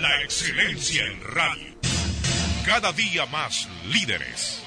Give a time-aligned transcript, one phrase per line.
[0.00, 1.74] La excelencia en radio.
[2.66, 4.64] Cada día más líderes.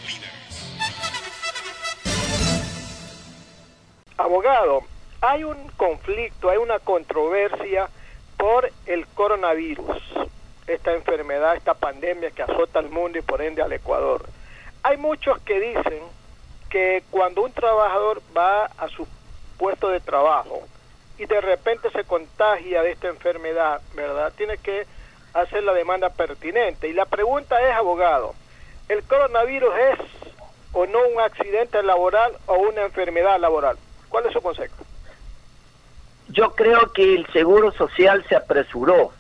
[4.16, 4.84] Abogado,
[5.20, 7.90] hay un conflicto, hay una controversia
[8.38, 9.98] por el coronavirus,
[10.68, 14.26] esta enfermedad, esta pandemia que azota al mundo y por ende al Ecuador.
[14.84, 16.02] Hay muchos que dicen
[16.70, 19.06] que cuando un trabajador va a su
[19.58, 20.66] puesto de trabajo
[21.18, 24.32] y de repente se contagia de esta enfermedad, ¿verdad?
[24.36, 24.86] Tiene que
[25.34, 26.88] hacer la demanda pertinente.
[26.88, 28.36] Y la pregunta es, abogado,
[28.88, 30.00] ¿el coronavirus es
[30.74, 33.78] o no un accidente laboral o una enfermedad laboral?
[34.10, 34.84] ¿Cuál es su concepto?
[36.30, 39.12] Yo creo que el Seguro Social se apresuró.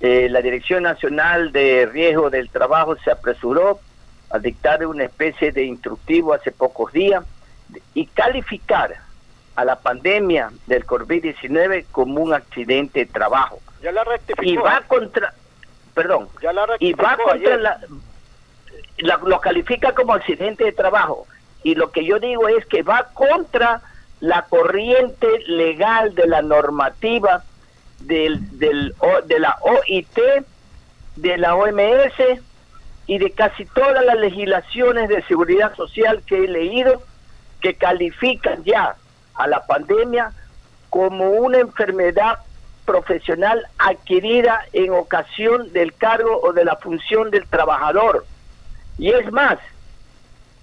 [0.00, 3.80] Eh, la Dirección Nacional de Riesgo del Trabajo se apresuró
[4.30, 7.24] a dictar una especie de instructivo hace pocos días
[7.94, 8.96] y calificar
[9.54, 13.60] a la pandemia del COVID-19 como un accidente de trabajo.
[13.82, 14.42] Ya la rectificó.
[14.48, 15.34] Y va contra,
[15.94, 17.80] perdón, ya la y va contra la,
[18.98, 21.26] lo califica como accidente de trabajo.
[21.62, 23.82] Y lo que yo digo es que va contra
[24.20, 27.44] la corriente legal de la normativa
[28.00, 28.94] del, del,
[29.26, 30.18] de la OIT,
[31.16, 32.40] de la OMS
[33.06, 37.02] y de casi todas las legislaciones de seguridad social que he leído
[37.60, 38.96] que califican ya
[39.34, 40.32] a la pandemia
[40.90, 42.38] como una enfermedad
[42.84, 48.26] profesional adquirida en ocasión del cargo o de la función del trabajador.
[48.98, 49.58] Y es más,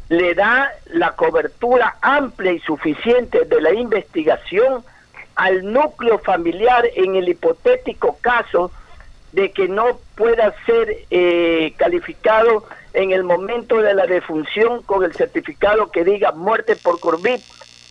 [0.09, 4.83] le da la cobertura amplia y suficiente de la investigación
[5.35, 8.71] al núcleo familiar en el hipotético caso
[9.31, 15.13] de que no pueda ser eh, calificado en el momento de la defunción con el
[15.13, 17.39] certificado que diga muerte por COVID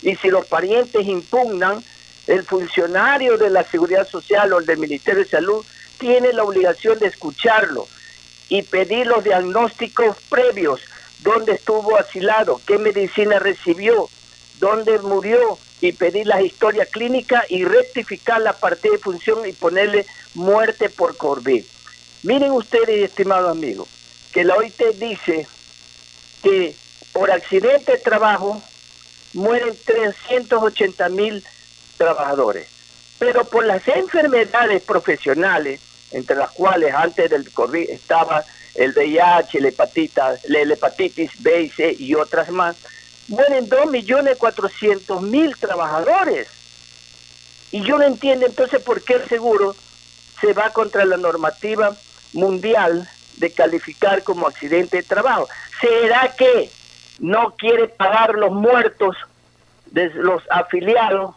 [0.02, 1.82] y si los parientes impugnan,
[2.26, 5.64] el funcionario de la Seguridad Social o el del Ministerio de Salud
[5.98, 7.86] tiene la obligación de escucharlo
[8.48, 10.80] y pedir los diagnósticos previos,
[11.20, 14.08] dónde estuvo asilado, qué medicina recibió,
[14.58, 20.06] dónde murió y pedir la historia clínica y rectificar la parte de función y ponerle
[20.34, 21.64] muerte por COVID.
[22.24, 23.88] Miren ustedes, estimados amigos,
[24.32, 25.46] que la OIT dice
[26.42, 26.74] que
[27.12, 28.62] por accidente de trabajo
[29.34, 31.44] mueren 380 mil
[31.96, 32.68] trabajadores.
[33.18, 35.80] Pero por las enfermedades profesionales,
[36.12, 38.44] entre las cuales antes del COVID estaba
[38.74, 42.76] el VIH, la hepatitis, la hepatitis B y C y otras más,
[43.28, 46.48] mueren 2.400.000 trabajadores.
[47.70, 49.76] Y yo no entiendo entonces por qué el seguro
[50.40, 51.94] se va contra la normativa
[52.32, 55.48] mundial de calificar como accidente de trabajo.
[55.80, 56.70] ¿Será que
[57.18, 59.16] no quiere pagar los muertos
[59.86, 61.34] de los afiliados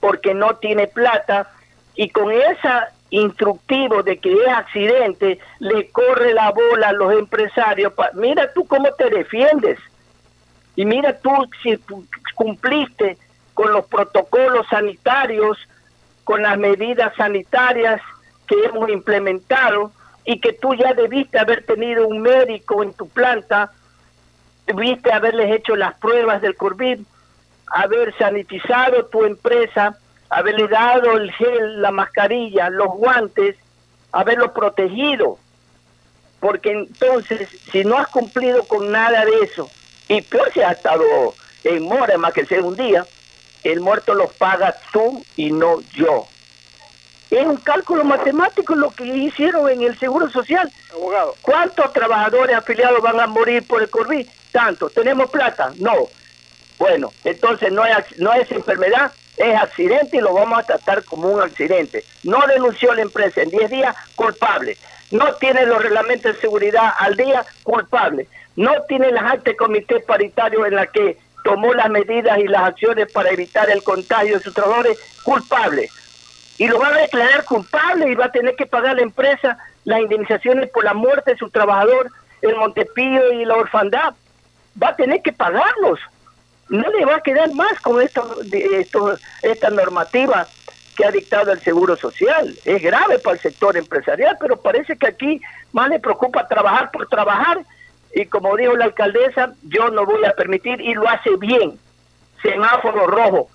[0.00, 1.50] porque no tiene plata
[1.94, 7.92] y con esa instructivo de que es accidente le corre la bola a los empresarios.
[8.14, 9.78] Mira tú cómo te defiendes
[10.76, 11.30] y mira tú
[11.62, 11.78] si
[12.34, 13.16] cumpliste
[13.54, 15.56] con los protocolos sanitarios,
[16.24, 18.00] con las medidas sanitarias
[18.48, 19.92] que hemos implementado
[20.24, 23.70] y que tú ya debiste haber tenido un médico en tu planta
[24.72, 27.00] viste haberles hecho las pruebas del COVID,
[27.66, 29.98] haber sanitizado tu empresa,
[30.30, 33.56] haberle dado el gel, la mascarilla, los guantes,
[34.12, 35.38] haberlo protegido.
[36.40, 39.70] Porque entonces, si no has cumplido con nada de eso,
[40.08, 41.04] y peor si has estado
[41.64, 43.06] en mora más que sea un día,
[43.62, 46.26] el muerto lo paga tú y no yo.
[47.30, 50.70] Es un cálculo matemático lo que hicieron en el Seguro Social.
[50.92, 51.34] Abogado.
[51.42, 54.28] ¿Cuántos trabajadores afiliados van a morir por el COVID?
[54.54, 54.88] Tanto.
[54.88, 55.72] ¿Tenemos plata?
[55.78, 56.06] No.
[56.78, 61.28] Bueno, entonces no es, no es enfermedad, es accidente y lo vamos a tratar como
[61.28, 62.04] un accidente.
[62.22, 64.78] No denunció la empresa en 10 días, culpable.
[65.10, 68.28] No tiene los reglamentos de seguridad al día, culpable.
[68.54, 73.10] No tiene las actas comité paritario en la que tomó las medidas y las acciones
[73.10, 75.88] para evitar el contagio de sus trabajadores, culpable
[76.58, 80.00] y lo va a declarar culpable y va a tener que pagar la empresa las
[80.00, 82.10] indemnizaciones por la muerte de su trabajador,
[82.42, 84.14] el Montepío y la orfandad.
[84.80, 86.00] Va a tener que pagarlos.
[86.68, 90.46] No le va a quedar más con esto, esto, esta normativa
[90.96, 92.56] que ha dictado el Seguro Social.
[92.64, 95.40] Es grave para el sector empresarial, pero parece que aquí
[95.72, 97.60] más le preocupa trabajar por trabajar
[98.14, 101.78] y como dijo la alcaldesa, yo no voy a permitir y lo hace bien.
[102.42, 103.48] Semáforo rojo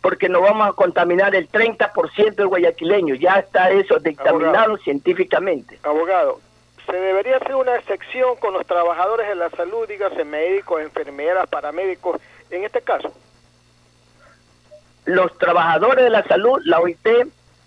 [0.00, 3.16] porque no vamos a contaminar el 30% del guayaquileño.
[3.16, 5.78] Ya está eso dictaminado científicamente.
[5.82, 6.40] Abogado,
[6.86, 12.20] ¿se debería hacer una excepción con los trabajadores de la salud, dígase médicos, enfermeras, paramédicos,
[12.50, 13.12] en este caso?
[15.04, 17.06] Los trabajadores de la salud, la OIT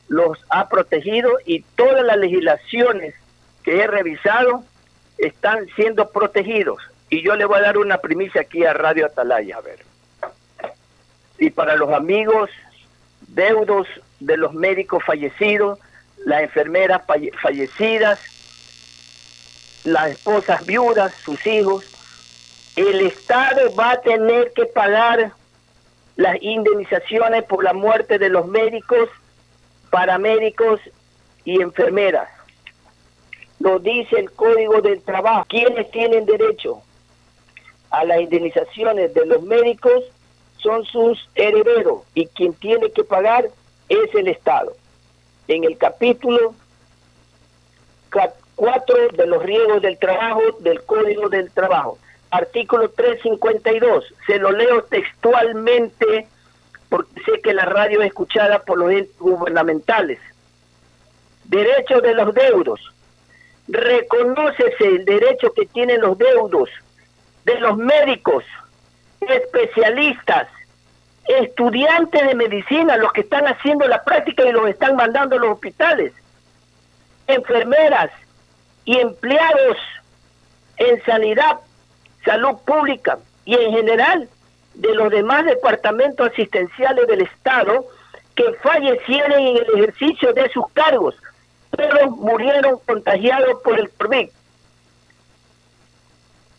[0.08, 3.16] los ha protegido y todas las legislaciones
[3.64, 4.64] que he revisado
[5.18, 6.82] están siendo protegidos.
[7.10, 9.80] Y yo le voy a dar una primicia aquí a Radio Atalaya, a ver.
[11.38, 12.50] Y para los amigos
[13.28, 13.88] deudos
[14.20, 15.80] de los médicos fallecidos,
[16.26, 17.02] las enfermeras
[17.42, 18.20] fallecidas,
[19.84, 21.86] las esposas viudas, sus hijos,
[22.76, 25.32] el Estado va a tener que pagar
[26.16, 29.10] las indemnizaciones por la muerte de los médicos,
[29.90, 30.80] paramédicos
[31.44, 32.30] y enfermeras.
[33.60, 35.46] Lo dice el Código del Trabajo.
[35.48, 36.82] ¿Quiénes tienen derecho
[37.90, 40.04] a las indemnizaciones de los médicos?
[40.58, 43.50] Son sus herederos y quien tiene que pagar
[43.90, 44.74] es el Estado.
[45.48, 46.56] En el capítulo
[48.56, 51.98] 4 de los riesgos del trabajo del Código del Trabajo
[52.34, 54.06] artículo 352.
[54.26, 56.28] Se lo leo textualmente
[56.90, 60.20] porque sé que la radio es escuchada por los gubernamentales.
[61.46, 62.80] Derecho de los deudos.
[63.68, 66.70] Reconócese el derecho que tienen los deudos
[67.46, 68.44] de los médicos,
[69.22, 70.48] especialistas,
[71.26, 75.52] estudiantes de medicina, los que están haciendo la práctica y los están mandando a los
[75.52, 76.14] hospitales,
[77.28, 78.12] enfermeras
[78.86, 79.78] y empleados
[80.78, 81.60] en sanidad
[82.26, 84.30] salud pública y en general
[84.74, 87.86] de los demás departamentos asistenciales del Estado
[88.36, 91.16] que fallecieron en el ejercicio de sus cargos,
[91.72, 94.30] pero murieron contagiados por el COVID.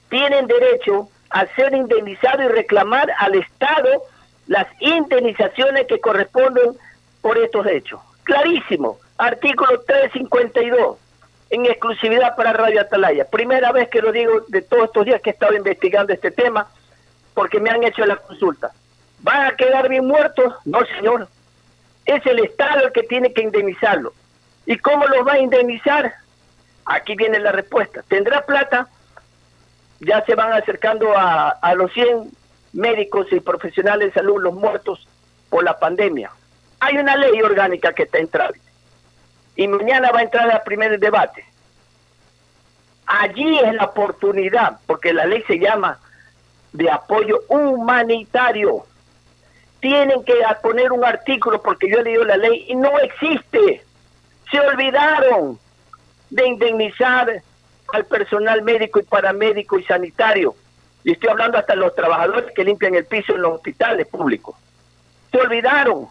[0.08, 4.02] Tienen derecho a ser indemnizados y reclamar al Estado
[4.46, 6.76] las indemnizaciones que corresponden
[7.20, 8.00] por estos hechos.
[8.22, 10.98] Clarísimo, artículo 352
[11.54, 13.26] en exclusividad para Radio Atalaya.
[13.26, 16.66] Primera vez que lo digo de todos estos días que he estado investigando este tema,
[17.32, 18.72] porque me han hecho la consulta.
[19.20, 20.52] ¿Van a quedar bien muertos?
[20.64, 21.28] No, señor.
[22.04, 24.12] Es el Estado el que tiene que indemnizarlo.
[24.66, 26.12] ¿Y cómo lo va a indemnizar?
[26.86, 28.02] Aquí viene la respuesta.
[28.08, 28.88] ¿Tendrá plata?
[30.00, 32.30] Ya se van acercando a, los 100
[32.72, 35.06] médicos y profesionales de salud, los muertos
[35.48, 36.30] por la pandemia.
[36.80, 38.28] Hay una ley orgánica que está en
[39.56, 41.44] y mañana va a entrar al primer debate.
[43.06, 45.98] Allí es la oportunidad, porque la ley se llama
[46.72, 48.84] de apoyo humanitario.
[49.80, 53.84] Tienen que poner un artículo, porque yo he leído la ley y no existe.
[54.50, 55.58] Se olvidaron
[56.30, 57.42] de indemnizar
[57.92, 60.54] al personal médico y paramédico y sanitario.
[61.04, 64.56] Y estoy hablando hasta los trabajadores que limpian el piso en los hospitales públicos.
[65.30, 66.08] Se olvidaron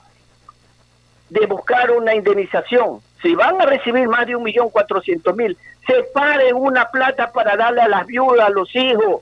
[1.30, 6.56] de buscar una indemnización si van a recibir más de un millón cuatrocientos mil, separen
[6.56, 9.22] una plata para darle a las viudas, a los hijos,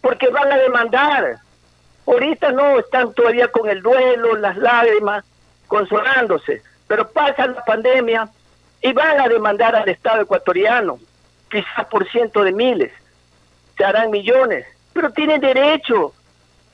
[0.00, 1.38] porque van a demandar.
[2.06, 5.24] Ahorita no están todavía con el duelo, las lágrimas,
[5.66, 8.28] consolándose, pero pasa la pandemia
[8.80, 11.00] y van a demandar al Estado ecuatoriano,
[11.50, 12.92] quizás por cientos de miles,
[13.76, 16.12] se harán millones, pero tienen derecho.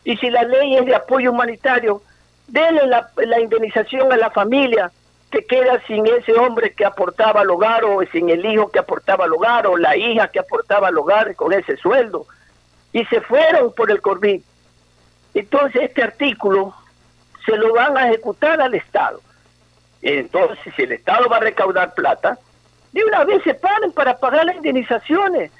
[0.04, 2.02] Y si la ley es de apoyo humanitario,
[2.46, 4.92] denle la, la indemnización a la familia,
[5.34, 9.24] que queda sin ese hombre que aportaba al hogar o sin el hijo que aportaba
[9.24, 12.26] al hogar o la hija que aportaba al hogar con ese sueldo.
[12.92, 14.40] Y se fueron por el COVID.
[15.34, 16.72] Entonces este artículo
[17.44, 19.20] se lo van a ejecutar al Estado.
[20.02, 22.38] Entonces, si el Estado va a recaudar plata,
[22.92, 25.50] de una vez se paren para pagar las indemnizaciones.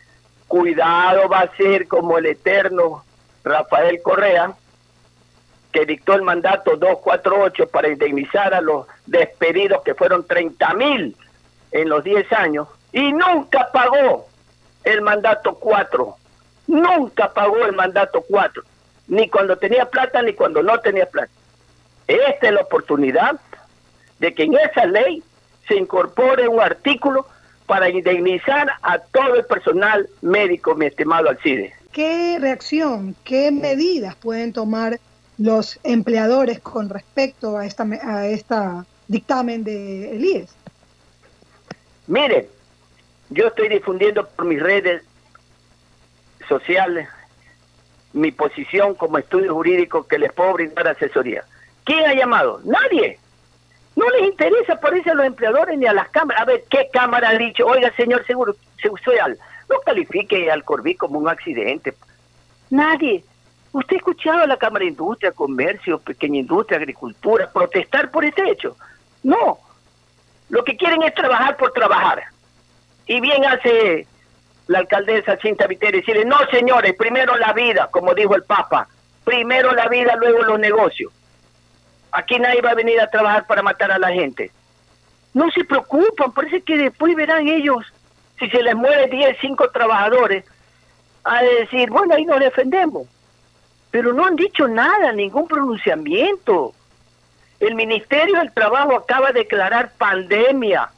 [0.47, 3.05] Cuidado va a ser como el eterno
[3.43, 4.53] Rafael Correa,
[5.75, 11.17] que dictó el mandato 248 para indemnizar a los despedidos, que fueron 30 mil
[11.73, 14.29] en los 10 años, y nunca pagó
[14.85, 16.15] el mandato 4.
[16.69, 18.63] Nunca pagó el mandato 4.
[19.09, 21.33] Ni cuando tenía plata, ni cuando no tenía plata.
[22.07, 23.41] Esta es la oportunidad
[24.21, 25.25] de que en esa ley
[25.67, 27.27] se incorpore un artículo
[27.67, 31.75] para indemnizar a todo el personal médico, mi estimado Alcide.
[31.91, 35.01] ¿Qué reacción, qué medidas pueden tomar
[35.39, 40.55] los empleadores con respecto a esta, a esta dictamen de Elías?
[42.07, 42.47] Miren,
[43.31, 45.03] yo estoy difundiendo por mis redes
[46.49, 47.09] sociales
[48.13, 51.45] mi posición como estudio jurídico que les puedo brindar asesoría.
[51.85, 52.61] ¿Quién ha llamado?
[52.65, 53.19] Nadie.
[53.97, 56.43] No les interesa, parece a los empleadores ni a las cámaras.
[56.43, 57.67] A ver, ¿qué cámara ha dicho?
[57.67, 58.55] Oiga, señor seguro,
[59.23, 59.39] al
[59.69, 61.95] no califique al Corbí como un accidente.
[62.71, 63.25] Nadie.
[63.75, 68.49] ¿Usted ha escuchado a la Cámara de Industria, Comercio, Pequeña Industria, Agricultura protestar por este
[68.49, 68.77] hecho?
[69.25, 69.59] No.
[70.49, 72.23] Lo que quieren es trabajar por trabajar.
[73.05, 74.07] Y bien hace
[74.69, 78.87] la alcaldesa Cinta Viteri decirle, no señores, primero la vida, como dijo el Papa,
[79.25, 81.13] primero la vida, luego los negocios.
[82.13, 84.53] Aquí nadie va a venir a trabajar para matar a la gente.
[85.33, 87.93] No se preocupan, parece que después verán ellos,
[88.39, 90.45] si se les muere 10, 5 trabajadores,
[91.25, 93.09] a decir, bueno, ahí nos defendemos.
[93.95, 96.75] Pero no han dicho nada, ningún pronunciamiento.
[97.61, 100.91] El Ministerio del Trabajo acaba de declarar pandemia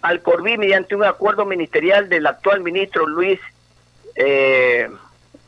[0.00, 3.38] al Corví mediante un acuerdo ministerial del actual ministro Luis,
[4.16, 4.90] eh,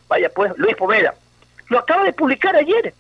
[0.06, 1.14] vaya pues, Luis Poveda.
[1.68, 2.94] Lo acaba de publicar ayer.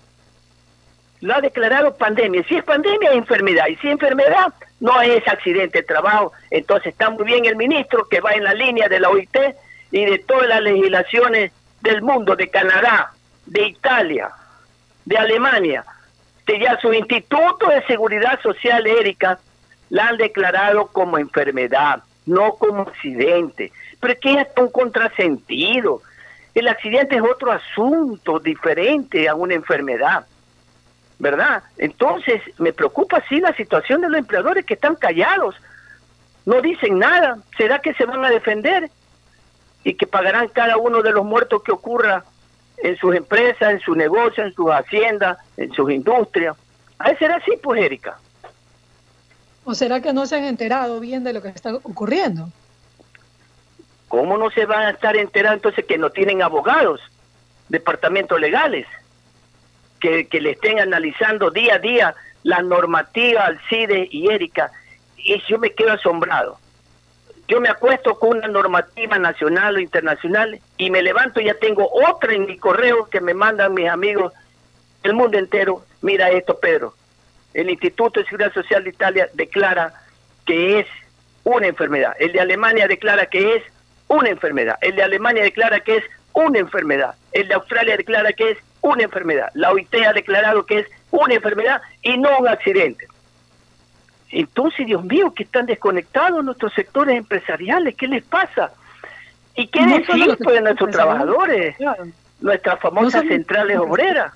[1.20, 2.42] Lo ha declarado pandemia.
[2.48, 3.68] Si es pandemia, es enfermedad.
[3.68, 6.32] Y si es enfermedad, no es accidente de trabajo.
[6.50, 9.36] Entonces está muy bien el ministro que va en la línea de la OIT
[9.92, 13.13] y de todas las legislaciones del mundo, de Canadá,
[13.46, 14.30] de Italia,
[15.04, 15.84] de Alemania,
[16.58, 19.38] ya su Instituto de Seguridad Social, Erika,
[19.90, 23.72] la han declarado como enfermedad, no como accidente.
[24.00, 26.02] Pero es que es un contrasentido.
[26.54, 30.26] El accidente es otro asunto diferente a una enfermedad.
[31.18, 31.62] ¿Verdad?
[31.78, 35.54] Entonces, me preocupa sí la situación de los empleadores que están callados.
[36.44, 37.38] No dicen nada.
[37.56, 38.90] ¿Será que se van a defender?
[39.84, 42.24] Y que pagarán cada uno de los muertos que ocurra
[42.78, 46.56] en sus empresas, en su negocio, en sus haciendas, en sus industrias.
[46.98, 48.18] ¿A será así, pues, Erika?
[49.64, 52.50] ¿O será que no se han enterado bien de lo que está ocurriendo?
[54.08, 57.00] ¿Cómo no se van a estar enterados entonces que no tienen abogados,
[57.68, 58.86] departamentos legales,
[60.00, 64.70] que, que le estén analizando día a día la normativa Alcide y Erika?
[65.16, 66.58] Y yo me quedo asombrado.
[67.46, 71.88] Yo me acuesto con una normativa nacional o internacional y me levanto y ya tengo
[71.92, 74.32] otra en mi correo que me mandan mis amigos
[75.02, 75.84] del mundo entero.
[76.00, 76.94] Mira esto, Pedro.
[77.52, 79.92] El Instituto de Seguridad Social de Italia declara
[80.46, 80.86] que es
[81.44, 82.14] una enfermedad.
[82.18, 83.62] El de Alemania declara que es
[84.08, 84.78] una enfermedad.
[84.80, 87.14] El de Alemania declara que es una enfermedad.
[87.32, 89.50] El de Australia declara que es una enfermedad.
[89.54, 93.06] La OIT ha declarado que es una enfermedad y no un accidente.
[94.36, 98.72] Entonces, Dios mío, que están desconectados nuestros sectores empresariales, ¿qué les pasa?
[99.54, 101.76] ¿Y qué no decir pues, de nuestros trabajadores?
[102.40, 104.32] Nuestras famosas centrales obreras.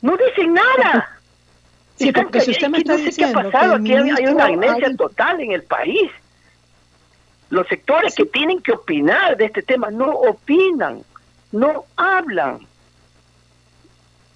[0.00, 1.10] No dicen nada.
[1.96, 5.40] Sí, porque si usted me está diciendo qué ha pasado, aquí hay una amnesia total
[5.40, 6.12] en el país.
[7.50, 11.02] Los sectores que tienen que opinar de este tema no opinan,
[11.50, 12.60] no hablan.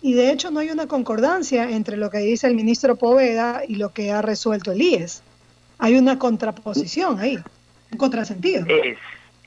[0.00, 3.76] Y de hecho no hay una concordancia entre lo que dice el ministro Poveda y
[3.76, 5.22] lo que ha resuelto el IES.
[5.78, 7.38] Hay una contraposición ahí,
[7.90, 8.64] un contrasentido.
[8.68, 8.98] Es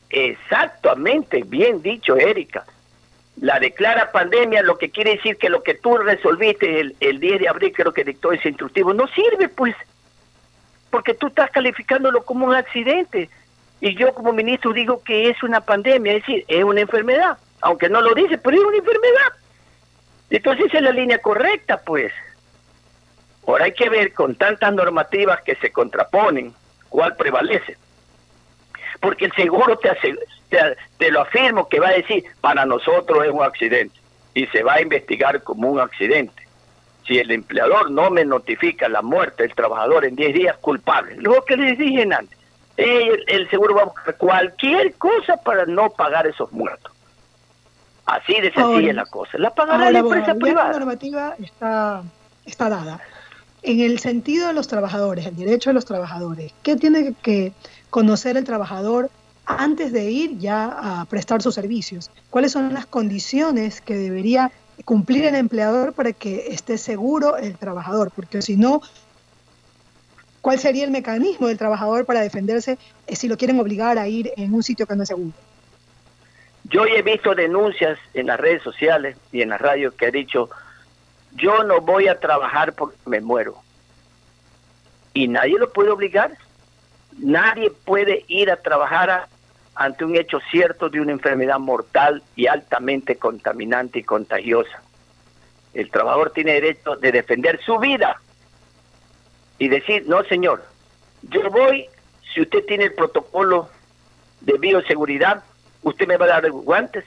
[0.09, 2.65] exactamente, bien dicho, Erika.
[3.37, 7.39] La declara pandemia, lo que quiere decir que lo que tú resolviste el, el 10
[7.39, 9.75] de abril, creo que dictó ese instructivo, no sirve, pues,
[10.89, 13.29] porque tú estás calificándolo como un accidente.
[13.79, 17.89] Y yo como ministro digo que es una pandemia, es decir, es una enfermedad, aunque
[17.89, 19.40] no lo dice, pero es una enfermedad.
[20.31, 22.11] Entonces es la línea correcta, pues.
[23.45, 26.53] Ahora hay que ver con tantas normativas que se contraponen,
[26.89, 27.77] cuál prevalece.
[29.01, 33.99] Porque el seguro te, lo afirmo que va a decir, para nosotros es un accidente
[34.33, 36.47] y se va a investigar como un accidente.
[37.05, 41.15] Si el empleador no me notifica la muerte del trabajador en 10 días, culpable.
[41.17, 42.37] Lo que les dije antes,
[42.77, 46.90] el seguro va a buscar cualquier cosa para no pagar esos muertos.
[48.11, 49.37] Así de sencilla es la cosa.
[49.37, 50.73] La pagará la empresa privada.
[50.73, 52.03] La normativa está,
[52.45, 52.99] está dada.
[53.63, 57.53] En el sentido de los trabajadores, el derecho de los trabajadores, ¿qué tiene que
[57.89, 59.09] conocer el trabajador
[59.45, 62.11] antes de ir ya a prestar sus servicios?
[62.29, 64.51] ¿Cuáles son las condiciones que debería
[64.83, 68.11] cumplir el empleador para que esté seguro el trabajador?
[68.13, 68.81] Porque si no,
[70.41, 72.77] ¿cuál sería el mecanismo del trabajador para defenderse
[73.07, 75.31] eh, si lo quieren obligar a ir en un sitio que no es seguro?
[76.71, 80.49] Yo he visto denuncias en las redes sociales y en la radio que ha dicho,
[81.33, 83.57] yo no voy a trabajar porque me muero.
[85.13, 86.31] Y nadie lo puede obligar.
[87.17, 89.27] Nadie puede ir a trabajar
[89.75, 94.81] ante un hecho cierto de una enfermedad mortal y altamente contaminante y contagiosa.
[95.73, 98.21] El trabajador tiene derecho de defender su vida
[99.57, 100.63] y decir, no señor,
[101.23, 101.87] yo voy,
[102.33, 103.69] si usted tiene el protocolo
[104.39, 105.43] de bioseguridad,
[105.83, 107.05] usted me va a dar guantes,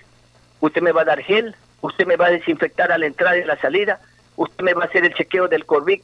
[0.61, 3.43] usted me va a dar gel, usted me va a desinfectar a la entrada y
[3.43, 4.01] a la salida,
[4.37, 6.01] usted me va a hacer el chequeo del COVID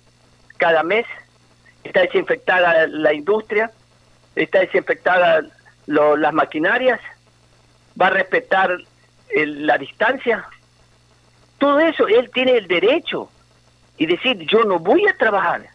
[0.59, 1.07] cada mes,
[1.85, 3.71] está desinfectada la industria,
[4.35, 5.43] está desinfectada
[5.87, 7.01] las maquinarias,
[8.01, 8.77] va a respetar
[9.35, 10.45] la distancia.
[11.59, 13.31] Todo eso, él tiene el derecho
[13.97, 15.67] y decir, yo no voy a trabajar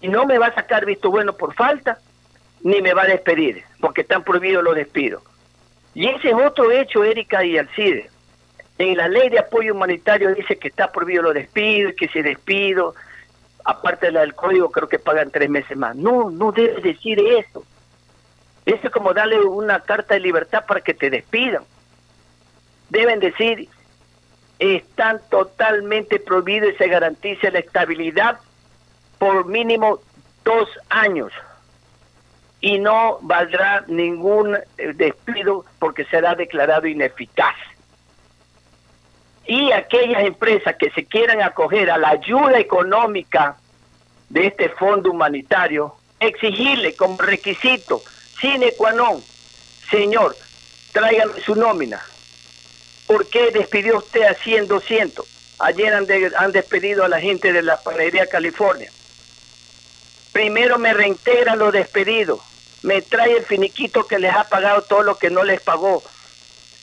[0.00, 1.98] y no me va a sacar visto bueno por falta,
[2.62, 5.22] ni me va a despedir, porque están prohibidos los despidos.
[5.94, 8.10] Y ese es otro hecho, Erika y Alcide.
[8.78, 12.94] En la ley de apoyo humanitario dice que está prohibido los despidos, que se despido.
[13.64, 15.94] aparte de la del código, creo que pagan tres meses más.
[15.94, 17.64] No, no debes decir eso.
[18.64, 21.62] Eso es como darle una carta de libertad para que te despidan.
[22.88, 23.68] Deben decir,
[24.58, 28.40] están totalmente prohibidos y se garantiza la estabilidad
[29.18, 30.00] por mínimo
[30.44, 31.32] dos años
[32.62, 37.56] y no valdrá ningún eh, despido porque será declarado ineficaz.
[39.44, 43.56] Y aquellas empresas que se quieran acoger a la ayuda económica
[44.28, 48.00] de este fondo humanitario, exigirle como requisito,
[48.40, 49.20] sine qua non,
[49.90, 50.36] señor,
[50.92, 52.00] tráigame su nómina.
[53.08, 55.26] ¿Por qué despidió usted a 100, 200?
[55.58, 58.90] Ayer han, despedido a la gente de la panadería California.
[60.32, 62.40] Primero me reintegran los despedidos
[62.82, 66.02] me trae el finiquito que les ha pagado todo lo que no les pagó,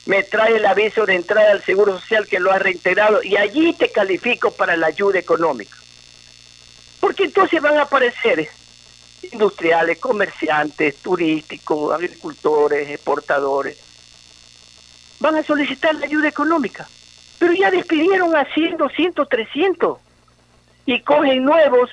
[0.06, 3.74] me trae el aviso de entrada al Seguro Social que lo ha reintegrado y allí
[3.74, 5.78] te califico para la ayuda económica.
[7.00, 8.50] Porque entonces van a aparecer
[9.32, 13.78] industriales, comerciantes, turísticos, agricultores, exportadores.
[15.20, 16.88] Van a solicitar la ayuda económica.
[17.38, 19.98] Pero ya despidieron a 100, 200, 300
[20.86, 21.90] y cogen nuevos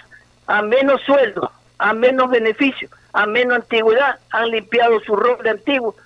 [0.47, 5.97] a menos sueldo, a menos beneficio a menos antigüedad, han limpiado su roble antiguo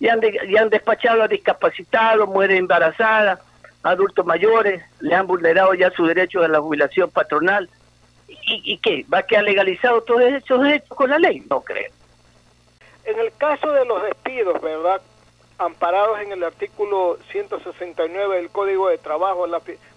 [0.00, 0.20] y han,
[0.58, 3.38] han despachado a discapacitados, mujeres embarazadas,
[3.84, 7.70] adultos mayores, le han vulnerado ya su derecho a la jubilación patronal.
[8.26, 9.06] ¿Y, y qué?
[9.12, 11.44] ¿Va a quedar legalizado todos esos derechos con la ley?
[11.48, 11.92] No creo.
[13.04, 15.00] En el caso de los despidos, ¿verdad?
[15.58, 19.46] Amparados en el artículo 169 del Código de Trabajo,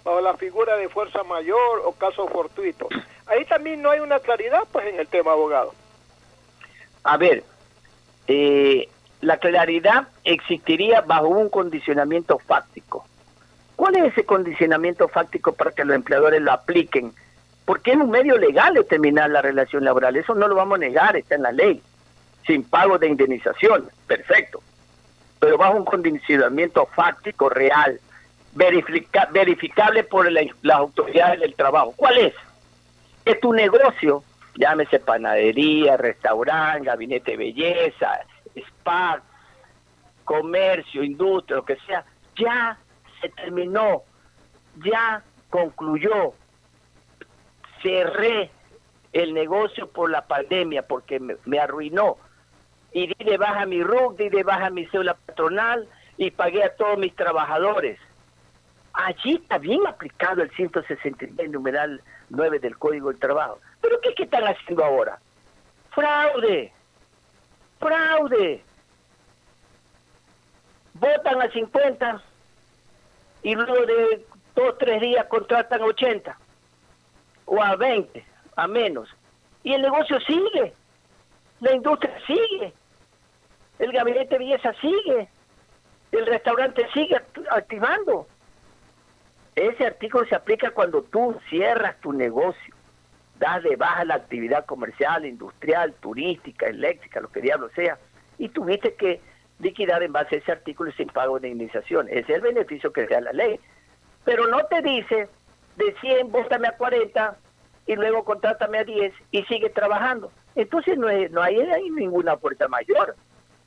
[0.04, 2.88] bajo la figura de fuerza mayor o caso fortuito.
[3.26, 5.74] Ahí también no hay una claridad, pues, en el tema abogado.
[7.04, 7.44] A ver,
[8.28, 8.90] eh,
[9.22, 13.06] la claridad existiría bajo un condicionamiento fáctico.
[13.76, 17.14] ¿Cuál es ese condicionamiento fáctico para que los empleadores lo apliquen?
[17.66, 21.16] Porque es un medio legal determinar la relación laboral, eso no lo vamos a negar,
[21.16, 21.82] está en la ley,
[22.46, 24.62] sin pago de indemnización, perfecto.
[25.40, 28.00] Pero bajo un condicionamiento fáctico real,
[28.54, 31.94] verificable por las autoridades del trabajo.
[31.96, 32.34] ¿Cuál es?
[33.24, 34.24] Que tu negocio
[34.60, 38.20] llámese panadería, restaurante, gabinete de belleza,
[38.56, 39.22] spa,
[40.26, 42.78] comercio, industria, lo que sea, ya
[43.22, 44.04] se terminó,
[44.84, 46.34] ya concluyó,
[47.82, 48.52] cerré
[49.14, 52.18] el negocio por la pandemia porque me, arruinó
[52.92, 56.98] y di de baja mi RUC, di baja mi cédula patronal y pagué a todos
[57.00, 57.98] mis trabajadores.
[58.92, 63.60] Allí está bien aplicado el 169 numeral 9 del Código del Trabajo.
[63.82, 65.20] ¿Pero qué, qué están haciendo ahora?
[65.92, 66.72] Fraude.
[67.80, 68.64] Fraude.
[70.94, 72.22] Votan a 50
[73.44, 76.38] y luego de dos, tres días contratan a 80
[77.46, 79.10] o a 20, a menos.
[79.64, 80.74] Y el negocio sigue.
[81.62, 82.74] La industria sigue.
[83.80, 85.30] El gabinete de belleza sigue.
[86.12, 88.28] El restaurante sigue activando.
[89.56, 92.76] Ese artículo se aplica cuando tú cierras tu negocio,
[93.40, 97.98] das de baja la actividad comercial, industrial, turística, eléctrica, lo que diablo sea,
[98.38, 99.22] y tuviste que
[99.60, 102.08] liquidar en base a ese artículo sin pago de indemnización.
[102.10, 103.60] Ese es el beneficio que da la ley.
[104.24, 105.28] Pero no te dice
[105.76, 107.38] de 100, bótame a 40
[107.88, 110.32] y luego contrátame a 10 y sigue trabajando.
[110.56, 113.16] Entonces no, no hay, hay ninguna fuerza mayor.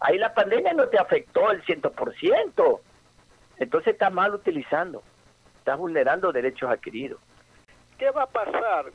[0.00, 2.80] Ahí la pandemia no te afectó el 100%.
[3.58, 5.02] Entonces está mal utilizando
[5.62, 7.20] estás vulnerando derechos adquiridos.
[7.96, 8.86] ¿Qué va a pasar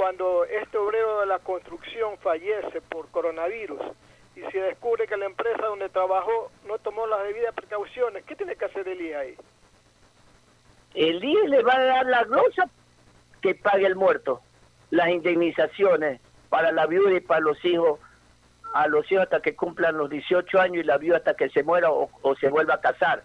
[0.00, 3.82] cuando este obrero de la construcción fallece por coronavirus
[4.34, 8.24] y se descubre que la empresa donde trabajó no tomó las debidas precauciones?
[8.24, 9.34] ¿Qué tiene que hacer el IE ahí?
[10.94, 12.70] El IE le va a dar la glosa
[13.42, 14.40] que pague el muerto,
[14.88, 18.00] las indemnizaciones para la viuda y para los hijos,
[18.72, 21.62] a los hijos hasta que cumplan los 18 años y la viuda hasta que se
[21.62, 23.22] muera o, o se vuelva a casar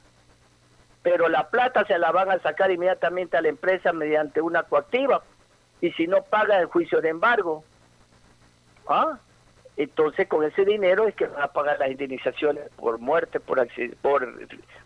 [1.03, 5.21] pero la plata se la van a sacar inmediatamente a la empresa mediante una coactiva
[5.81, 7.63] y si no paga el juicio de embargo,
[8.87, 9.17] ¿ah?
[9.77, 13.67] entonces con ese dinero es que van a pagar las indemnizaciones por muerte, por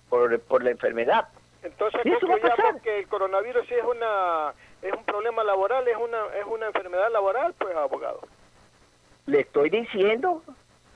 [0.10, 1.28] por, por, la enfermedad.
[1.62, 2.12] Entonces ¿Sí,
[2.84, 7.12] que el coronavirus sí es una es un problema laboral, es una es una enfermedad
[7.12, 8.22] laboral, pues abogado.
[9.26, 10.42] Le estoy diciendo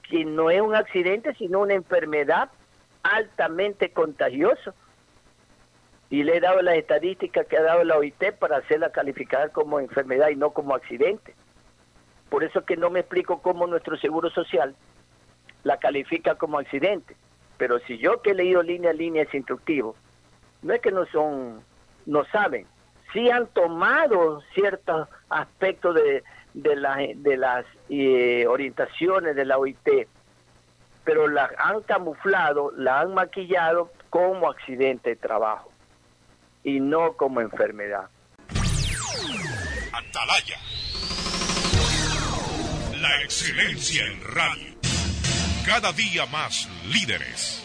[0.09, 2.49] que no es un accidente, sino una enfermedad
[3.03, 4.73] altamente contagiosa
[6.13, 9.79] y le he dado las estadísticas que ha dado la OIT para hacerla calificar como
[9.79, 11.33] enfermedad y no como accidente.
[12.29, 14.75] Por eso que no me explico cómo nuestro Seguro Social
[15.63, 17.15] la califica como accidente.
[17.57, 19.95] Pero si yo que he leído línea a línea es instructivo,
[20.61, 21.63] no es que no son,
[22.05, 22.67] no saben,
[23.11, 26.23] sí han tomado ciertos aspectos de,
[26.53, 30.07] de, de las eh, orientaciones de la OIT,
[31.03, 35.72] pero la han camuflado, la han maquillado como accidente de trabajo
[36.63, 38.09] y no como enfermedad.
[39.91, 40.57] Atalaya.
[42.99, 44.73] La excelencia en radio.
[45.65, 47.63] Cada día más líderes.